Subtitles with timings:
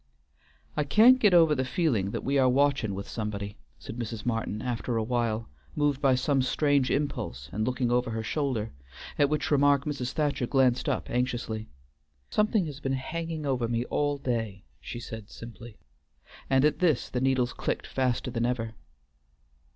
[0.75, 4.25] "I can't get over the feeling that we are watchin' with somebody," said Mrs.
[4.25, 8.71] Martin after a while, moved by some strange impulse and looking over her shoulder,
[9.19, 10.13] at which remark Mrs.
[10.13, 11.69] Thacher glanced up anxiously.
[12.31, 15.77] "Something has been hanging over me all day," said she simply,
[16.49, 18.73] and at this the needles clicked faster than ever.